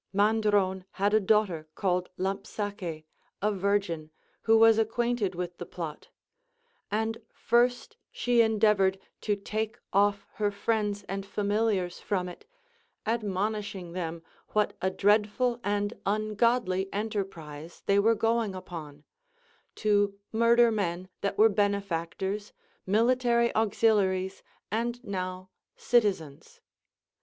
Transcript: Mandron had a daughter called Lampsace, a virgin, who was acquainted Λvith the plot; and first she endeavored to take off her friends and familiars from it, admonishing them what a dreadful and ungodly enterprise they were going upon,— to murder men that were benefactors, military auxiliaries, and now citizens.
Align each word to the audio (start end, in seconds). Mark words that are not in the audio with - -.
Mandron 0.15 0.83
had 0.93 1.13
a 1.13 1.19
daughter 1.19 1.67
called 1.75 2.09
Lampsace, 2.17 3.03
a 3.39 3.51
virgin, 3.51 4.09
who 4.49 4.57
was 4.57 4.79
acquainted 4.79 5.33
Λvith 5.33 5.57
the 5.59 5.65
plot; 5.67 6.07
and 6.89 7.19
first 7.31 7.97
she 8.11 8.41
endeavored 8.41 8.97
to 9.21 9.35
take 9.35 9.77
off 9.93 10.25
her 10.37 10.49
friends 10.49 11.03
and 11.03 11.23
familiars 11.23 11.99
from 11.99 12.27
it, 12.27 12.45
admonishing 13.05 13.91
them 13.91 14.23
what 14.53 14.75
a 14.81 14.89
dreadful 14.89 15.59
and 15.63 15.93
ungodly 16.07 16.91
enterprise 16.91 17.83
they 17.85 17.99
were 17.99 18.15
going 18.15 18.55
upon,— 18.55 19.03
to 19.75 20.17
murder 20.31 20.71
men 20.71 21.09
that 21.21 21.37
were 21.37 21.47
benefactors, 21.47 22.53
military 22.87 23.53
auxiliaries, 23.53 24.41
and 24.71 25.03
now 25.03 25.51
citizens. 25.75 26.59